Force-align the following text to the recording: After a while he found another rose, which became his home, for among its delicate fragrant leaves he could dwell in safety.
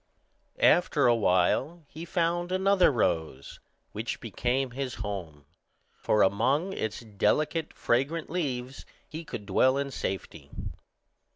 After 0.59 1.05
a 1.05 1.13
while 1.13 1.85
he 1.87 2.05
found 2.05 2.51
another 2.51 2.91
rose, 2.91 3.59
which 3.91 4.19
became 4.19 4.71
his 4.71 4.95
home, 4.95 5.45
for 6.01 6.23
among 6.23 6.73
its 6.73 7.01
delicate 7.01 7.71
fragrant 7.71 8.27
leaves 8.27 8.83
he 9.07 9.23
could 9.23 9.45
dwell 9.45 9.77
in 9.77 9.91
safety. 9.91 10.49